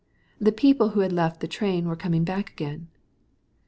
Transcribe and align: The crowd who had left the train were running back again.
The 0.39 0.51
crowd 0.51 0.93
who 0.93 1.01
had 1.01 1.13
left 1.13 1.41
the 1.41 1.47
train 1.47 1.87
were 1.87 1.93
running 1.93 2.23
back 2.23 2.49
again. 2.51 2.87